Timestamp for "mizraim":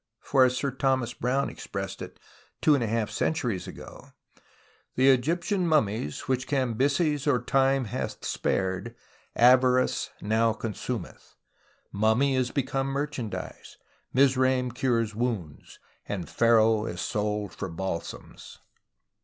14.11-14.71